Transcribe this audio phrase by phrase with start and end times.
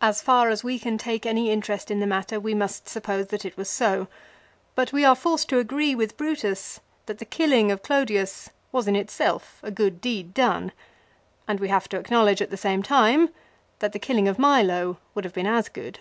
[0.00, 3.44] As far as we can take any interest in the matter we must suppose that
[3.44, 4.08] it was so;
[4.74, 8.56] but we are forced to agree with Brutus that the killing of Clodius MILO.
[8.72, 10.72] 75 was in itself a good deed done,
[11.46, 13.28] and we have to acknowledge at the same time
[13.80, 15.98] that the killing of Milo would have been as good.